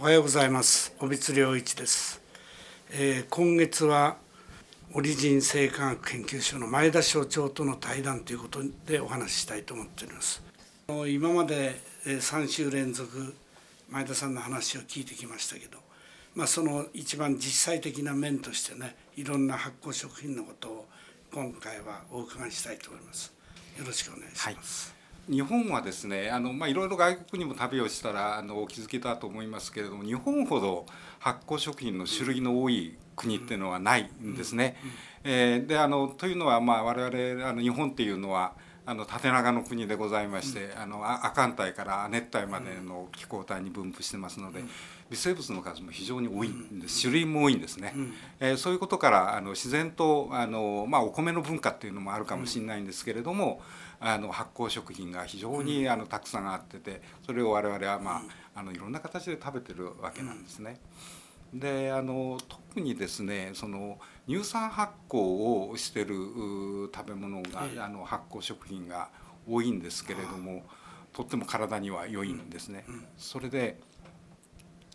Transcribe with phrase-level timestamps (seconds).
[0.00, 0.94] おはようございます。
[1.00, 2.20] 小光良一です、
[2.92, 4.16] えー、今月は
[4.94, 10.40] オリジン生化学研究所の前田所長との対談ということでお話ししたいと思っております。
[11.08, 13.34] 今まで3週連続
[13.90, 15.78] 前田さんの話を聞いてきましたけど、
[16.36, 20.86] まあ、その一番実際的な面としてねいろんな発酵食品のことを
[21.34, 23.34] 今回はお伺いしたいと思います。
[23.76, 24.97] よろしくお願いします、はい。
[25.28, 30.86] 日本はですねあの、まあ、いろいろ外国にも旅をしたらあのお気づきだと思いますけれども日本ほど
[31.18, 34.76] 発酵食品の種類の多い国っていうのはないんですね。
[35.24, 38.54] えー、であのというのは、まあ、我々あの日本っていうのは
[38.88, 44.64] あの縦長の国でございまして、あの亜寒帯から熱帯までの気候帯に分布してますので、
[45.10, 47.02] 微生物の数も非常に多いんです。
[47.02, 47.92] 種類も多いんですね、
[48.40, 53.60] えー、そういうことからあの自然とあの、まあ、お米の文化っていうのもあるかもしれないんですけれども、
[54.00, 58.22] あの発酵食品が非常にあのたくさんあっててそれを我々は、ま
[58.54, 60.80] あ、あのいろんな形で食べてるわけなんですね。
[61.52, 65.18] であの特にですねその乳酸発酵
[65.70, 66.14] をしてる
[66.94, 69.08] 食べ物が、あの発酵食品が
[69.48, 70.64] 多いんですけれども
[71.14, 72.84] とっても体には良いんですね。
[73.16, 73.80] それで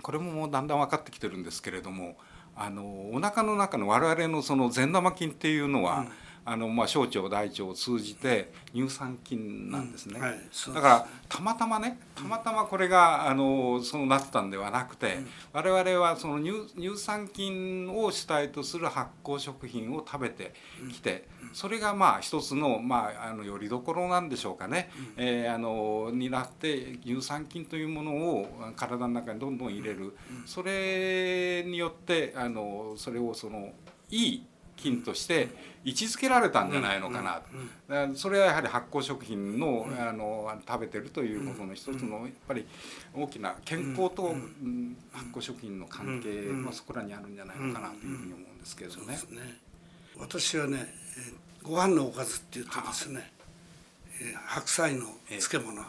[0.00, 2.16] これももうだんだん分かってきてるんですけれども
[2.56, 6.08] あのお腹の中の我々のその善玉菌っていうのは、うん
[6.50, 10.22] あのまあ小腸大腸を通じて乳酸菌なんですね、うん。
[10.22, 10.34] はい、
[10.74, 20.54] だからたまたまねたまたまこれがあのそうなったんではなくて、うん、我々はその乳乳酸菌を主体とする発酵食品を食べて
[20.90, 33.72] きて、うん、それがまあ一つのまああのよりどころなんでしょうかね、うん、えー、あのになって乳酸菌というものを体の中にどんどん入れる、それによってあのそれをその
[34.10, 34.46] いい
[34.78, 35.48] 菌として
[35.84, 38.06] 位置づけられたんじゃないのかな。
[38.10, 42.66] と、それはやはり発酵食品のあの食べてるということの一つのやっぱり
[43.14, 44.34] 大きな健康と
[45.12, 49.14] 発酵食品の関係はそこらにあるんじゃないのかなというふうに思うんですけどね。
[49.30, 49.68] ね。
[50.18, 50.92] 私はね
[51.62, 53.30] ご飯のおかずっていうとですね
[54.46, 55.86] 白菜の漬物、はい、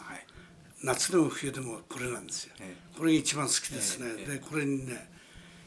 [0.84, 2.54] 夏でも冬でもこれなんですよ、
[2.96, 5.10] これが一番好きですね、でこれにね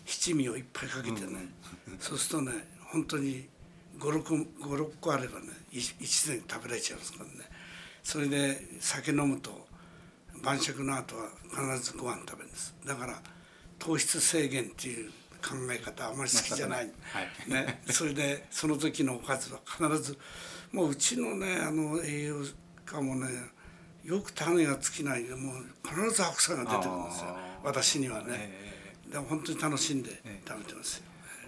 [0.04, 1.48] 七味をいっぱいかけてね、
[1.98, 2.52] そうするとね
[2.92, 3.48] 本当に
[3.98, 7.30] 56個あればね一年食べられちゃいますからね。
[8.02, 9.66] それで酒飲むと
[10.42, 12.74] 晩酌の後は必ずご飯食べるんです。
[12.86, 13.20] だから
[13.78, 15.10] 糖質制限っていう
[15.42, 16.92] 考え方あまり好きじゃない、ね。
[17.12, 17.50] はい。
[17.50, 20.18] ね、それでその時のおかずは必ず
[20.72, 22.36] もううちのねあの栄養
[22.84, 23.28] 価もね
[24.04, 25.54] よく種が尽きないでもう
[25.88, 27.36] 必ず白菜が出てくるんですよ。
[27.64, 30.10] 私にはね、えー、でも本当に楽しんで
[30.46, 31.04] 食べてますよ、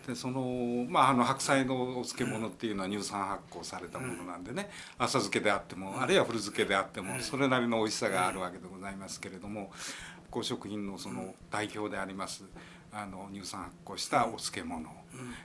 [0.07, 9.83] でその,、まあ、あの白菜のお漬物っていうのは乳酸発酵されたものなんでね、浅漬けであってもあるいは古漬けであってもそれなりの美味しさがあるわけでございますけれども発
[10.31, 12.45] 酵食品のその代表であります
[12.93, 14.85] あの乳酸発酵したお漬物、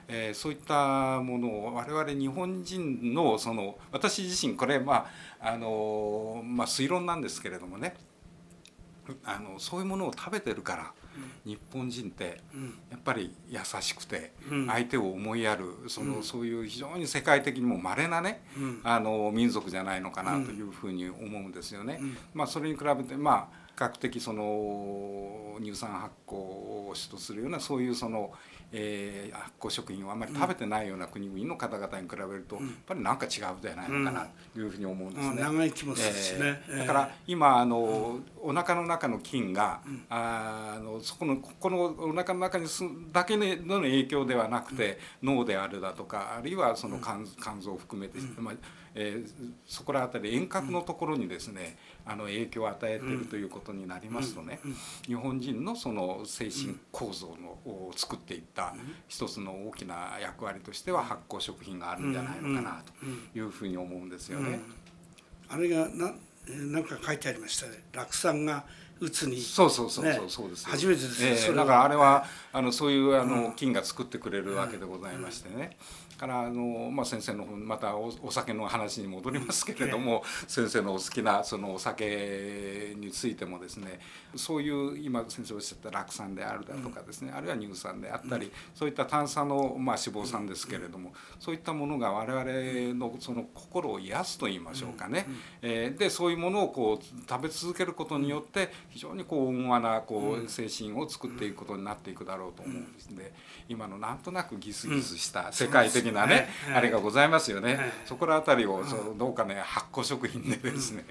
[0.08, 5.08] えー、そういったものを我々日本人のその私自身これま
[5.40, 7.94] ああのまあ推論なんですけれどもね。
[9.24, 10.92] あのそういうものを食べてるから
[11.44, 12.40] 日本人って
[12.90, 14.32] やっぱり優しくて
[14.68, 18.42] 相手を思いやるそのそういう非常に世界的にも稀なね
[18.84, 22.00] あの民族じゃないのかなというふうに思うんですよね。
[22.34, 28.32] まあ、それに比べてまあ比較的その乳酸発酵を主とするようなそういうその
[28.72, 33.30] えー、発酵食品をあんまり食べてないような国々の方々に比べると、やっぱりなんか違う
[33.60, 35.42] じゃないのかなというふうに思うんですね。
[35.42, 48.54] 長生きもするしね、えー、だから今あの、お腹の中の菌が、あのそこのここのお腹の中にすだけの影響ではなくて、脳であるだとかあるいはその肝肝臓を含めて、まあ
[48.94, 51.76] えー、そこら辺り遠隔のところにですね、
[52.06, 54.60] あの影響を与えているということになりますとね、
[55.06, 58.74] 日本人のその精神構造のを作っていった
[59.08, 64.60] 一つの大きな役割としては発酵食品があるんじゃないのかなというふうに思うんですよね。
[65.48, 66.12] あれがな
[66.48, 67.82] なんか書いてありましたね。
[67.92, 68.64] 酪酸が
[69.00, 70.68] うつに、そうそうそうそうそうです。
[70.68, 71.24] 初めてです。
[71.24, 75.76] えー、だからあれはあのそういうあの菌が作ってくれるわけでございましてね。
[76.20, 83.98] からあの、まあ、先生のまたお酒の話に戻りますけれども、 先生のお好きなそのお酒についてもですね
[84.36, 95.26] そういう今先生おっしゃった酪酸であるだとかですね、あるいは乳酸であったり、そういった炭酸の、まあ、脂肪酸ですけれども、そういったものが我々のその心を癒すと言いましょうかね、
[95.62, 103.32] えー、でそういうものをこう食べ続けることによって非常にこう温和なこう精神を作っていくことになっていくだろうと思うんですで
[103.68, 111.04] 今のなんとなくギスギスした世界的なね、あれがございますよね、そこら辺りをそのどうかね発酵食品でですね、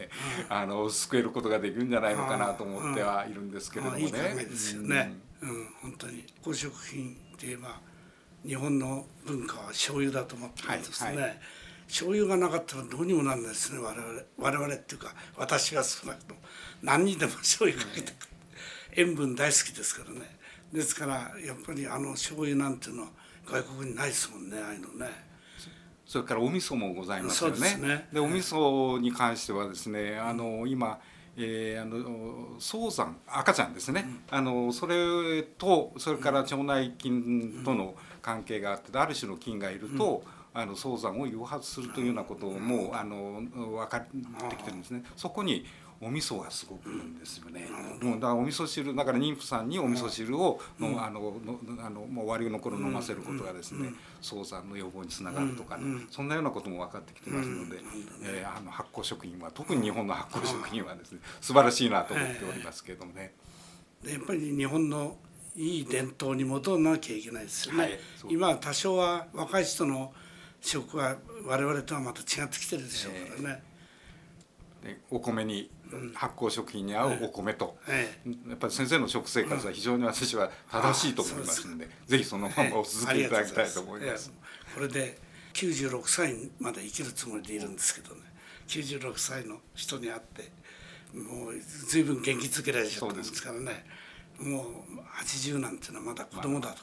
[0.49, 4.03] あの救えることができるんじゃないのかなと思ってはいるんですけれどもね。
[4.03, 5.67] いいですよね、うん。
[5.81, 6.25] 本当に。
[6.43, 7.79] 発酵食品って言えば
[8.45, 11.39] 日本の文化は醤油だと思ってるんですね、はいはい、
[11.89, 13.79] 醤油がなかったらどうにもなんないですね。
[13.79, 16.39] 我々我々っていうか私が少なくとも。
[16.83, 18.15] 何にでも醤油かけてく
[18.95, 20.37] 塩分大好きですからね。
[20.71, 21.13] ですから
[21.43, 23.09] やっぱりあの醤油なんていうのは
[23.45, 25.11] 外国にないですもんねああいうのね。
[26.05, 28.07] それからお味噌もございますよね。
[28.13, 30.99] で、ね、お味噌に関してはですね、あの今。
[31.41, 44.05] えー、あの早産赤ちゃんですね、うん、あのそれとそれから腸内菌との関係があってある種の菌がいると、うん、あの早産を誘発するというようなこともあの分かっ
[44.49, 45.03] てきてるんですね。
[45.15, 45.65] そこに
[46.01, 47.67] お味噌がすごくいいんですよね。
[48.01, 53.89] うん、だからお味噌汁だから妊婦さんにお味噌汁をの、うん、あののあのもう終わりの頃飲ませることがですね、
[54.21, 57.79] 早産の予防につながるとか、ね、そんなようなことも分かってきてますので、
[58.23, 63.33] えー、あの発酵食品は特に日本の発酵食品はですね素晴らしいなと思っておりますけれどもね。
[64.01, 65.17] でやっぱり日本の
[65.57, 67.81] いい伝統に戻らなきゃいけないですよね。
[67.81, 67.99] はい、
[68.29, 70.13] 今多少は若い人の
[70.61, 73.63] 食は我々とはまた違ってきてるでしょうからね。
[74.83, 75.69] でお米に
[76.13, 77.77] 発酵食品に合うお米と、
[78.47, 84.31] やっぱり先生の食生活は非常に私は正しいと思いますので、ぜひそのままお続けいただきたいと思います。
[84.73, 85.17] これで
[85.53, 88.21] 96歳まで生きるつもりでいるんですけどね。
[88.67, 90.51] 96歳の人に会って
[91.13, 91.59] もう
[91.89, 93.85] 随分元気づけられちゃったんですからね。
[94.39, 96.73] もう80なんていうのはまだ子供だ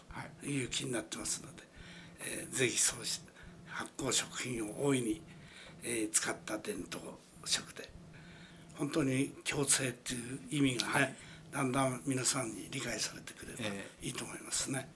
[0.43, 0.65] とい。
[0.65, 1.63] う気になってますので、
[2.21, 3.21] えー、ぜひそうし
[3.77, 5.21] 発酵食品を大いに、
[5.85, 7.03] えー、使った伝統
[7.45, 7.87] 食で
[8.79, 11.15] 本当に共生っていう意味がね、はい、
[11.53, 14.89] だんだん皆さんに理解されてくればいいと思いますね。